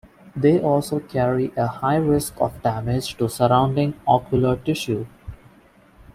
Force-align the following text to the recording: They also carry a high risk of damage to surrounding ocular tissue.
They 0.35 0.59
also 0.59 0.99
carry 0.99 1.53
a 1.55 1.67
high 1.67 1.97
risk 1.97 2.33
of 2.41 2.63
damage 2.63 3.17
to 3.17 3.29
surrounding 3.29 3.93
ocular 4.07 4.55
tissue. 4.55 5.05